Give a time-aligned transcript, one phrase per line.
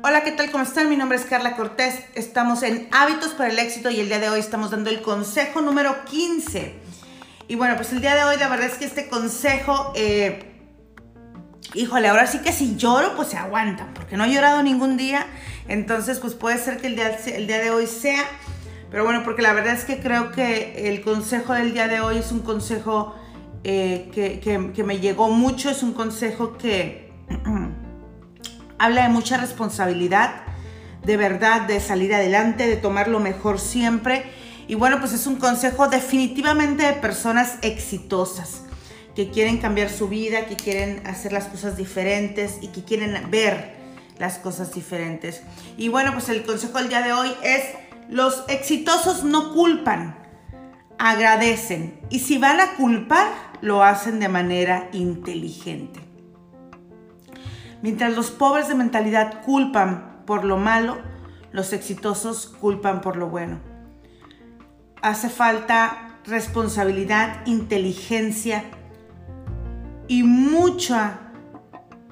[0.00, 0.52] Hola, ¿qué tal?
[0.52, 0.88] ¿Cómo están?
[0.88, 2.04] Mi nombre es Carla Cortés.
[2.14, 5.60] Estamos en Hábitos para el Éxito y el día de hoy estamos dando el consejo
[5.60, 6.72] número 15.
[7.48, 10.54] Y bueno, pues el día de hoy la verdad es que este consejo, eh,
[11.74, 15.26] híjole, ahora sí que si lloro, pues se aguantan, porque no he llorado ningún día.
[15.66, 18.24] Entonces, pues puede ser que el día, el día de hoy sea.
[18.92, 22.18] Pero bueno, porque la verdad es que creo que el consejo del día de hoy
[22.18, 23.16] es un consejo
[23.64, 24.38] eh, que,
[24.72, 27.10] que me llegó mucho, es un consejo que...
[28.78, 30.42] habla de mucha responsabilidad,
[31.04, 34.24] de verdad, de salir adelante, de tomar lo mejor siempre.
[34.66, 38.62] Y bueno, pues es un consejo definitivamente de personas exitosas,
[39.14, 43.76] que quieren cambiar su vida, que quieren hacer las cosas diferentes y que quieren ver
[44.18, 45.42] las cosas diferentes.
[45.76, 47.62] Y bueno, pues el consejo del día de hoy es,
[48.08, 50.18] los exitosos no culpan,
[50.98, 52.00] agradecen.
[52.10, 53.28] Y si van a culpar,
[53.60, 56.07] lo hacen de manera inteligente.
[57.82, 60.98] Mientras los pobres de mentalidad culpan por lo malo,
[61.52, 63.60] los exitosos culpan por lo bueno.
[65.00, 68.64] Hace falta responsabilidad, inteligencia
[70.08, 71.20] y mucha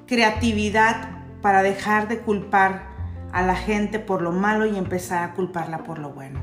[0.06, 1.10] creatividad
[1.42, 2.94] para dejar de culpar
[3.32, 6.40] a la gente por lo malo y empezar a culparla por lo bueno.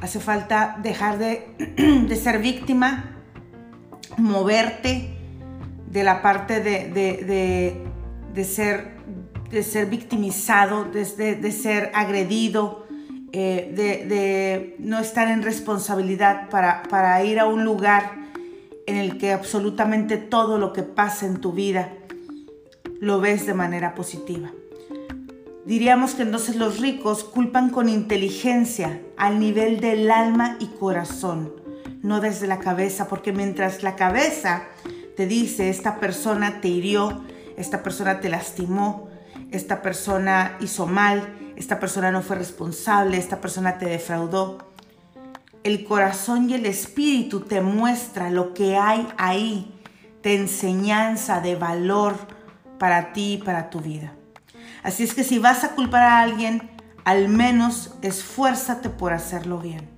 [0.00, 3.16] Hace falta dejar de, ser víctima,
[4.16, 5.16] moverte
[5.86, 7.85] de la parte de
[8.44, 8.96] ser,
[9.50, 11.04] de ser victimizado, de,
[11.52, 12.86] ser agredido,
[13.32, 18.12] eh, de, no estar en responsabilidad para, para ir a un lugar
[18.86, 21.92] en el que absolutamente todo lo que pasa en tu vida
[23.00, 24.52] lo ves de manera positiva.
[25.64, 31.52] Diríamos que entonces los ricos culpan con inteligencia al nivel del alma y corazón,
[32.02, 34.62] no desde la cabeza, porque mientras la cabeza
[35.16, 37.24] te dice esta persona te hirió,
[37.56, 39.08] esta persona te lastimó,
[39.50, 44.58] esta persona hizo mal, esta persona no fue responsable, esta persona te defraudó.
[45.64, 49.72] El corazón y el espíritu te muestra lo que hay ahí,
[50.22, 52.16] de enseñanza, de valor
[52.78, 54.12] para ti y para tu vida.
[54.82, 56.70] Así es que si vas a culpar a alguien,
[57.04, 59.88] al menos esfuérzate por hacerlo bien.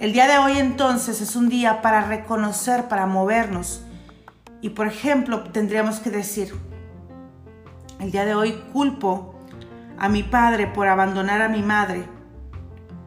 [0.00, 3.83] El día de hoy entonces es un día para reconocer, para movernos
[4.64, 6.54] y por ejemplo, tendríamos que decir,
[8.00, 9.34] el día de hoy culpo
[9.98, 12.06] a mi padre por abandonar a mi madre,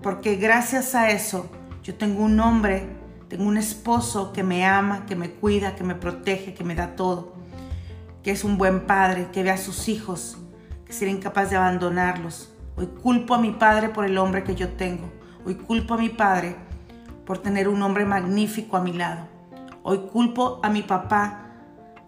[0.03, 1.49] porque gracias a eso
[1.81, 2.87] yo tengo un hombre,
[3.27, 6.95] tengo un esposo que me ama, que me cuida, que me protege, que me da
[6.95, 7.33] todo,
[8.21, 10.37] que es un buen padre, que ve a sus hijos,
[10.85, 12.53] que sería incapaz de abandonarlos.
[12.75, 15.11] Hoy culpo a mi padre por el hombre que yo tengo.
[15.43, 16.55] Hoy culpo a mi padre
[17.25, 19.27] por tener un hombre magnífico a mi lado.
[19.81, 21.45] Hoy culpo a mi papá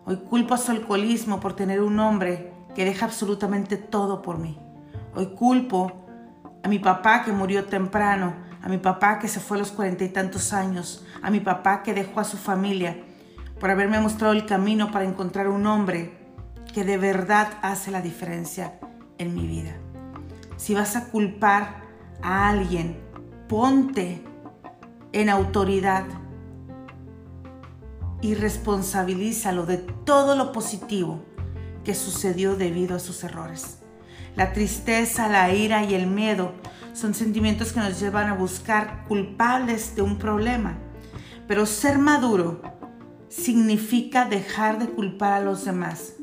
[0.10, 4.58] Hoy culpo a su alcoholismo por tener un hombre que deja absolutamente todo por mí.
[5.14, 5.92] Hoy culpo
[6.64, 10.04] a mi papá que murió temprano, a mi papá que se fue a los cuarenta
[10.04, 12.98] y tantos años, a mi papá que dejó a su familia
[13.60, 16.18] por haberme mostrado el camino para encontrar un hombre
[16.74, 18.80] que de verdad hace la diferencia
[19.20, 19.76] en mi vida.
[20.58, 21.84] Si vas a culpar
[22.24, 23.00] a alguien,
[23.48, 24.24] ponte
[25.12, 26.06] en autoridad
[28.22, 31.24] y responsabilízalo de todo lo positivo
[31.84, 33.80] que sucedió debido a sus errores.
[34.36, 36.54] La tristeza, la ira y el miedo
[36.94, 40.78] son sentimientos que nos llevan a buscar culpables de un problema.
[41.48, 42.62] Pero ser maduro
[43.30, 46.14] significa dejar de culpar a los demás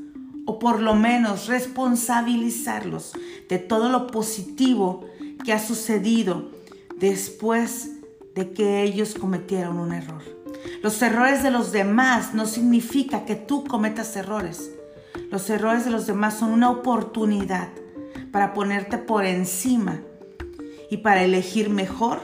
[0.46, 3.12] o por lo menos responsabilizarlos
[3.48, 5.04] de todo lo positivo
[5.44, 6.50] que ha sucedido
[6.98, 7.92] después
[8.34, 10.22] de que ellos cometieron un error.
[10.82, 14.70] Los errores de los demás no significa que tú cometas errores.
[15.30, 17.68] Los errores de los demás son una oportunidad
[18.30, 20.00] para ponerte por encima
[20.90, 22.20] y para elegir mejor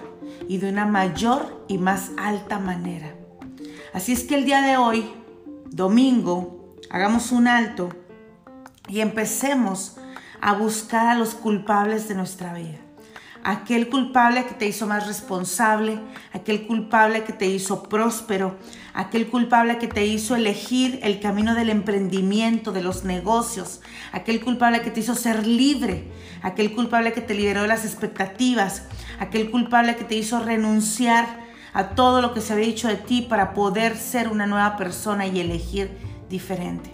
[0.48, 3.14] y de una mayor y más alta manera.
[3.92, 5.10] Así es que el día de hoy,
[5.70, 7.90] domingo, hagamos un alto
[8.88, 9.96] y empecemos
[10.40, 12.78] a buscar a los culpables de nuestra vida
[13.44, 15.98] aquel culpable que te hizo más responsable,
[16.32, 18.56] aquel culpable que te hizo próspero,
[18.94, 23.80] aquel culpable que te hizo elegir el camino del emprendimiento, de los negocios,
[24.12, 26.10] aquel culpable que te hizo ser libre,
[26.42, 28.84] aquel culpable que te liberó de las expectativas,
[29.18, 31.42] aquel culpable que te hizo renunciar
[31.72, 35.26] a todo lo que se había dicho de ti para poder ser una nueva persona
[35.26, 35.90] y elegir
[36.28, 36.92] diferente.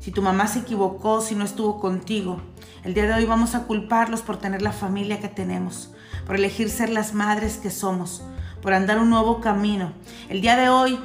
[0.00, 2.42] Si tu mamá se equivocó, si no estuvo contigo,
[2.84, 5.90] el día de hoy vamos a culparlos por tener la familia que tenemos,
[6.26, 8.22] por elegir ser las madres que somos,
[8.60, 9.92] por andar un nuevo camino.
[10.28, 10.98] El día de hoy,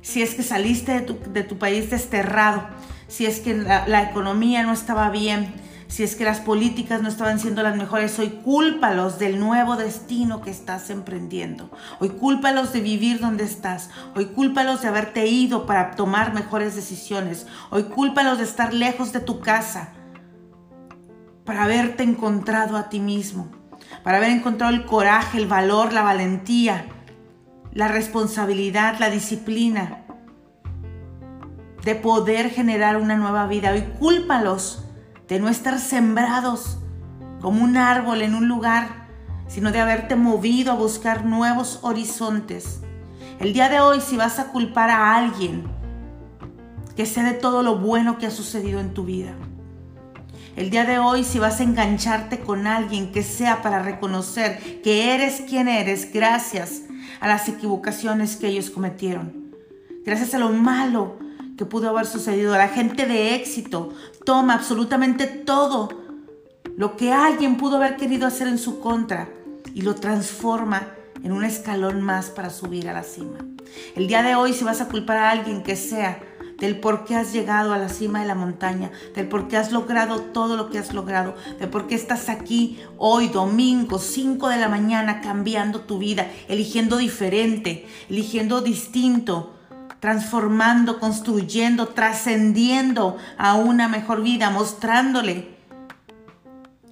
[0.00, 2.66] si es que saliste de tu, país desterrado,
[3.06, 5.54] si es que la, economía no estaba bien,
[5.88, 10.40] Si es que las políticas no estaban siendo las mejores, hoy cúlpalos del nuevo destino
[10.40, 11.70] que estás emprendiendo.
[12.00, 13.90] Hoy cúlpalos de vivir donde estás.
[14.16, 17.46] Hoy cúlpalos de haberte ido para tomar mejores decisiones.
[17.70, 19.92] Hoy cúlpalos de estar lejos de tu casa
[21.46, 23.48] para haberte encontrado a ti mismo.
[24.02, 26.86] Para haber encontrado el coraje, el valor, la valentía,
[27.72, 30.02] la responsabilidad, la disciplina
[31.84, 33.70] de poder generar una nueva vida.
[33.70, 34.84] Hoy cúlpalos
[35.28, 36.78] de no estar sembrados
[37.40, 39.06] como un árbol en un lugar,
[39.46, 42.80] sino de haberte movido a buscar nuevos horizontes.
[43.38, 45.64] El día de hoy, si vas a culpar a alguien,
[46.96, 49.34] que sea de todo lo bueno que ha sucedido en tu vida.
[50.56, 55.14] El día de hoy, si vas a engancharte con alguien, que sea para reconocer que
[55.14, 56.84] eres quien eres gracias
[57.20, 59.54] a las equivocaciones que ellos cometieron,
[60.06, 61.18] gracias a lo malo
[61.58, 62.56] que pudo haber sucedido.
[62.56, 63.92] La gente de éxito
[64.24, 65.90] toma absolutamente todo
[66.74, 69.28] lo que alguien pudo haber querido hacer en su contra
[69.74, 70.88] y lo transforma
[71.22, 73.38] en un escalón más para subir a la cima.
[73.94, 76.18] El día de hoy, si vas a culpar a alguien que sea
[76.58, 79.72] del por qué has llegado a la cima de la montaña, del por qué has
[79.72, 84.56] logrado todo lo que has logrado, de por qué estás aquí hoy, domingo, 5 de
[84.56, 89.54] la mañana, cambiando tu vida, eligiendo diferente, eligiendo distinto,
[90.00, 95.56] transformando, construyendo, trascendiendo a una mejor vida, mostrándole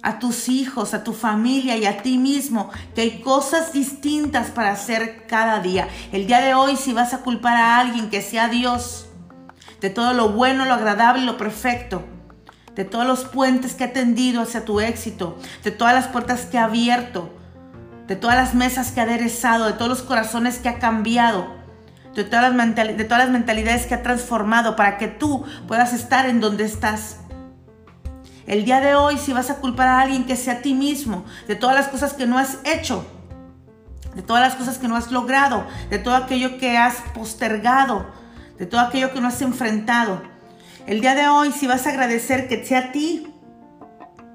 [0.05, 4.71] a tus hijos, a tu familia y a ti mismo que hay cosas distintas para
[4.71, 5.87] hacer cada día.
[6.11, 9.04] El día de hoy, si vas a culpar a alguien, que sea Dios,
[9.85, 12.03] de todo lo bueno, lo agradable, lo perfecto,
[12.73, 16.57] de todos los puentes que ha tendido hacia tu éxito, de todas las puertas que
[16.57, 17.29] ha abierto,
[18.07, 21.53] de todas las mesas que ha aderezado, de todos los corazones que ha cambiado,
[22.15, 26.25] de todas, las de todas las mentalidades que ha transformado para que tú puedas estar
[26.25, 27.17] en donde estás.
[28.47, 31.25] El día de hoy, si vas a culpar a alguien que sea a ti mismo,
[31.47, 33.05] de todas las cosas que no has hecho,
[34.15, 38.24] de todas las cosas que no has logrado, de todo aquello que has postergado,
[38.57, 40.21] de todo aquello que no has enfrentado.
[40.87, 43.33] El día de hoy, si vas a agradecer que sea a ti,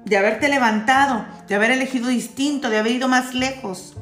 [0.05, 3.95] de haberte levantado, de haber elegido distinto, de haber ido más lejos,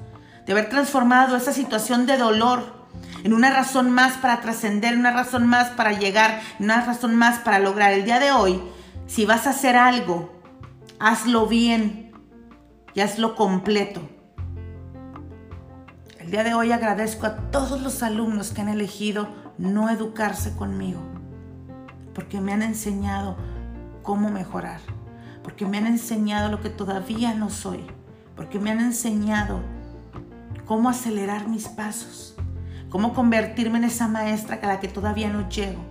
[0.45, 2.87] de haber transformado esa situación de dolor
[3.23, 7.59] en una razón más para trascender, una razón más para llegar, una razón más para
[7.59, 7.91] lograr.
[7.91, 8.61] El día de hoy,
[9.07, 10.41] si vas a hacer algo,
[10.99, 12.13] hazlo bien
[12.93, 14.01] y hazlo completo.
[16.19, 21.01] El día de hoy agradezco a todos los alumnos que han elegido no educarse conmigo,
[22.15, 23.35] porque me han enseñado
[24.01, 24.79] cómo mejorar,
[25.43, 27.81] porque me han enseñado lo que todavía no soy,
[28.37, 29.59] porque me han enseñado
[30.65, 32.35] cómo acelerar mis pasos,
[32.89, 35.81] cómo convertirme en esa maestra a la que todavía no llego,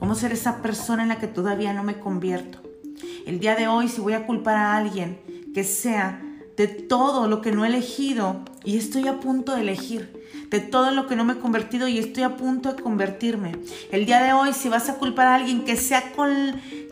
[0.00, 2.58] cómo ser esa persona en la que todavía no me convierto.
[3.24, 5.20] El día de hoy, si voy a culpar a alguien,
[5.54, 6.20] que sea
[6.56, 10.13] de todo lo que no he elegido y estoy a punto de elegir,
[10.54, 13.56] de todo lo que no me he convertido y estoy a punto de convertirme.
[13.90, 16.30] El día de hoy, si vas a culpar a alguien, que sea con,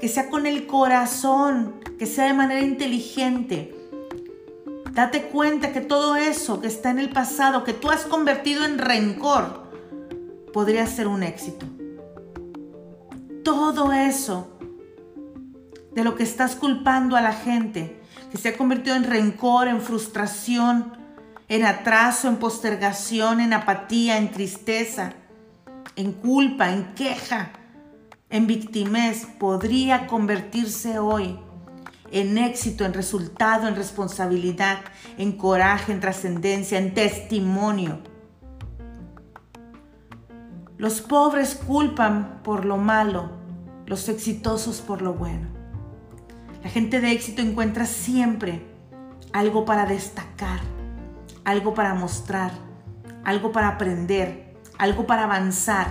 [0.01, 3.73] que sea con el corazón, que sea de manera inteligente,
[4.93, 8.77] Date cuenta que todo eso que está en el pasado, que tú has convertido en
[8.77, 9.63] rencor,
[10.53, 11.65] podría ser un éxito.
[13.43, 14.59] Todo eso
[15.93, 19.81] de lo que estás culpando a la gente, que se ha convertido en rencor, en
[19.81, 20.93] frustración,
[21.53, 25.13] en atraso, en postergación, en apatía, en tristeza,
[25.97, 27.51] en culpa, en queja,
[28.31, 31.39] en victimez, podría convertirse hoy
[32.11, 34.79] en éxito, en resultado, en responsabilidad,
[35.19, 37.99] en coraje, en trascendencia, en testimonio.
[40.79, 43.31] Los pobres culpan por lo malo,
[43.85, 45.49] los exitosos por lo bueno.
[46.65, 48.63] La gente de éxito encuentra siempre
[49.35, 50.72] algo para destacar,
[51.45, 52.53] algo para mostrar,
[53.25, 55.89] algo para aprender, algo para avanzar,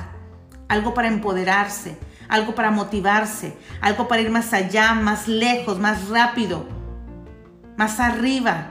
[0.68, 1.98] algo para empoderarse,
[2.30, 6.66] algo para motivarse, algo para ir más allá, más lejos, más rápido,
[7.78, 8.68] más arriba.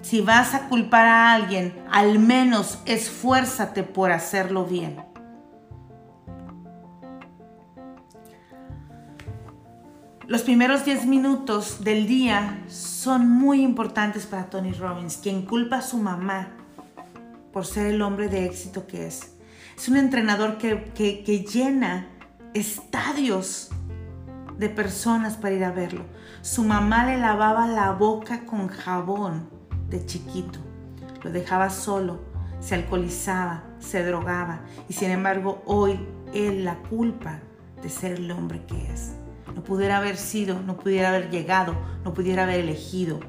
[0.00, 5.11] Si vas a culpar a alguien, al menos esfuérzate por hacerlo bien.
[10.32, 15.82] Los primeros 10 minutos del día son muy importantes para Tony Robbins, quien culpa a
[15.82, 16.48] su mamá
[17.52, 19.34] por ser el hombre de éxito que es.
[19.76, 22.08] Es un entrenador que, llena
[22.54, 23.68] estadios
[24.56, 26.06] de personas para ir a verlo.
[26.40, 29.50] Su mamá le lavaba la boca con jabón
[29.90, 30.60] de chiquito.
[31.22, 32.22] Lo dejaba solo,
[32.58, 36.00] se alcoholizaba, se drogaba y sin embargo hoy
[36.32, 37.40] él la culpa
[37.82, 39.12] de ser el hombre que es.
[39.54, 43.20] No pudiera haber sido, no pudiera haber llegado, no pudiera haber elegido,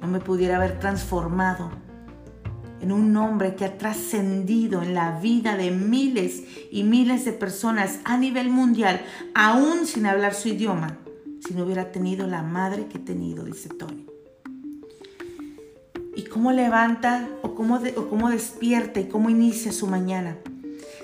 [0.00, 1.70] no me pudiera haber transformado
[2.80, 8.00] en un hombre que ha trascendido en la vida de miles y miles de personas
[8.04, 9.00] a nivel mundial,
[9.34, 10.98] aún sin hablar su idioma,
[11.46, 14.06] si no hubiera tenido la madre que he tenido, dice Tony.
[16.14, 20.38] ¿Y cómo levanta o cómo, o cómo despierta y cómo inicia su mañana?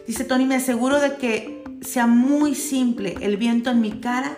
[0.06, 4.36] Dice Tony, me aseguro de que sea muy simple el viento en mi cara,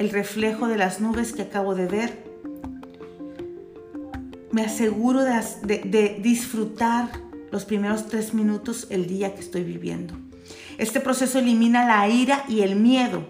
[0.00, 2.24] el reflejo de las nubes que acabo de ver,
[4.50, 7.10] me aseguro de, disfrutar
[7.50, 10.14] los primeros tres minutos el día que estoy viviendo.
[10.78, 13.26] Este proceso elimina la ira y el miedo.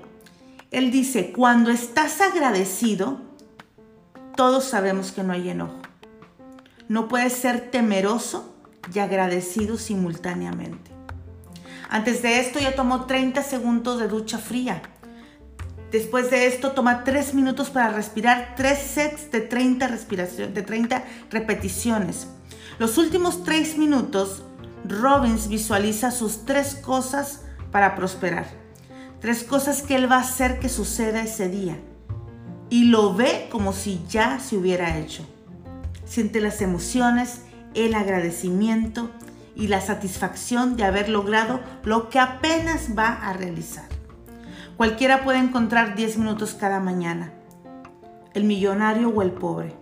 [0.71, 3.21] Él dice, cuando estás agradecido,
[4.37, 5.81] todos sabemos que no hay enojo.
[6.87, 8.55] No puedes ser temeroso
[8.95, 10.93] y agradecido simultáneamente.
[11.89, 14.83] Antes de esto ya tomó 30 segundos de ducha fría
[15.91, 22.29] Después de esto, toma 3 minutos para respirar 3 sets de 30, de 30 repeticiones.
[22.79, 24.45] Los últimos 3 minutos,
[24.85, 28.47] Robbins visualiza sus tres cosas para prosperar.
[29.21, 31.79] Tres cosas que él va a hacer que suceda ese día.
[32.71, 35.27] Y lo ve como si ya se hubiera hecho.
[36.07, 37.43] Siente las emociones,
[37.75, 39.11] el agradecimiento
[39.55, 44.00] y la satisfacción de haber logrado lo que apenas va a realizar.
[44.81, 47.35] Cualquiera puede encontrar 10 minutos cada mañana,
[48.33, 49.77] el millonario o el pobre.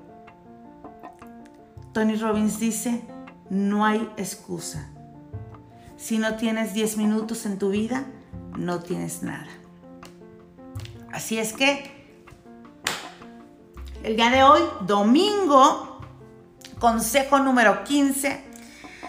[1.93, 3.05] Tony Robbins dice,
[3.49, 4.91] no hay excusa.
[5.97, 8.07] Si no tienes 10 minutos en tu vida,
[8.57, 9.47] no tienes nada.
[11.13, 11.93] Así es que
[14.03, 16.01] el día de hoy, domingo,
[16.81, 18.45] consejo número 15,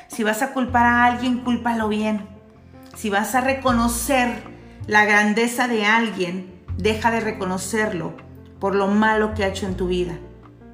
[0.08, 2.28] si vas a culpar a alguien, cúlpalo bien.
[2.96, 4.49] Si vas a reconocer
[4.90, 8.16] la grandeza de alguien, deja de reconocerlo
[8.60, 10.18] por lo malo que ha hecho en tu vida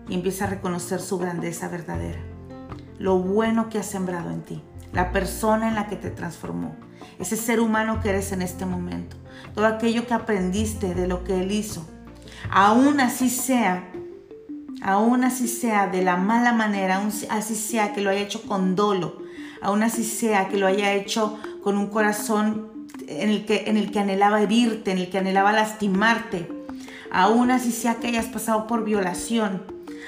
[0.07, 2.19] y empieza a reconocer su grandeza verdadera.
[2.97, 6.77] Lo bueno que ha sembrado en ti, la persona en la que te transformó,
[7.19, 9.17] ese ser humano que eres en este momento,
[9.53, 11.85] todo aquello que aprendiste de lo que Él hizo.
[12.49, 13.91] Aún así sea,
[14.81, 18.77] aún así sea de la mala manera, aún así sea que lo haya hecho con
[18.77, 19.17] dolo,
[19.61, 22.74] aún así sea que lo haya hecho con un corazón
[23.07, 26.47] en el, que, en el que anhelaba herirte, en el que anhelaba lastimarte,
[27.11, 29.63] aún así sea que hayas pasado por violación,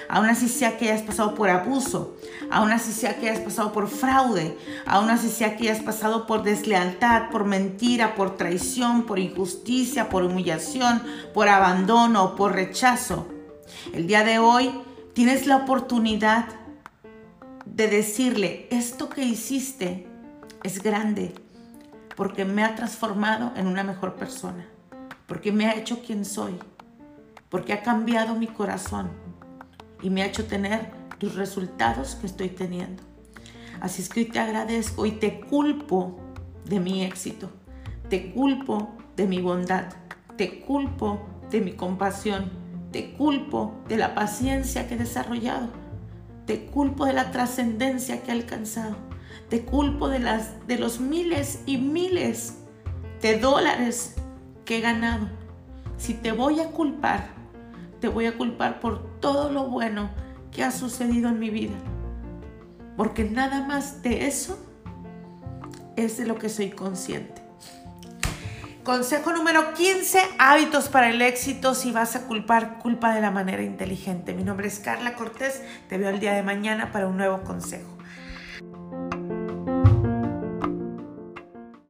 [0.09, 2.17] aún así sea que hayas pasado por abuso,
[2.49, 6.43] aún así sea que hayas pasado por fraude, aún así sea que hayas pasado por
[6.43, 11.01] deslealtad, por mentira, por traición, por injusticia, por humillación,
[11.33, 13.27] por abandono, por rechazo.
[13.93, 14.71] El día de hoy
[15.13, 16.45] tienes la oportunidad
[17.65, 20.07] de decirle, esto que hiciste
[20.63, 21.33] es grande,
[22.17, 24.65] porque me ha transformado en una mejor persona,
[25.27, 26.57] porque me ha hecho quien soy,
[27.47, 29.11] porque ha cambiado mi corazón
[30.01, 33.03] y me ha hecho tener los resultados que estoy teniendo.
[33.81, 36.17] Así es que hoy te agradezco y te culpo
[36.65, 37.51] de mi éxito,
[38.09, 39.85] te culpo de mi bondad,
[40.37, 41.21] te culpo
[41.51, 42.49] de mi compasión,
[42.91, 45.67] te culpo de la paciencia que he desarrollado,
[46.47, 49.06] te culpo de la trascendencia que he alcanzado
[49.49, 52.55] te culpo de, las, de los miles y miles
[53.21, 54.15] de dólares
[54.65, 55.27] que he ganado.
[55.97, 57.29] Si te voy a culpar,
[57.99, 60.09] te voy a culpar por todo lo bueno
[60.51, 61.75] que ha sucedido en mi vida.
[62.95, 64.59] Porque nada más de eso
[65.95, 67.41] es de lo que soy consciente.
[68.83, 71.75] Consejo número 15, hábitos para el éxito.
[71.75, 74.33] Si vas a culpar, culpa de la manera inteligente.
[74.33, 75.61] Mi nombre es Carla Cortés.
[75.89, 77.96] Te veo el día de mañana para un nuevo consejo.